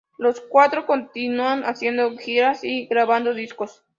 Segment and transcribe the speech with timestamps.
[0.17, 3.83] Los cuatro continúan haciendo giras y grabando discos.